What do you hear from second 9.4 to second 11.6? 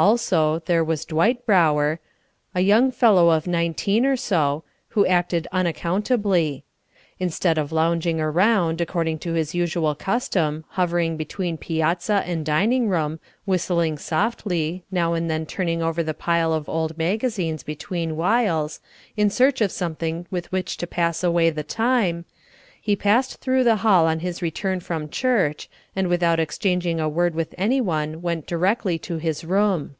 usual custom, hovering between